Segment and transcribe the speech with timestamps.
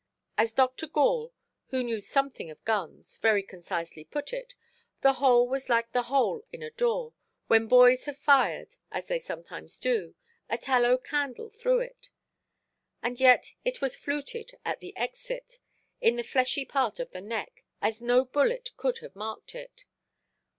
[0.35, 0.87] As Dr.
[0.87, 1.31] Gall,
[1.67, 4.55] who knew something of guns, very concisely put it,
[5.01, 7.13] the hole was like the hole in a door,
[7.45, 10.15] when boys have fired, as they sometimes do,
[10.49, 12.09] a tallow–candle through it.
[13.03, 15.59] And yet it was fluted at the exit,
[16.01, 19.85] in the fleshy part of the neck, as no bullet could have marked it.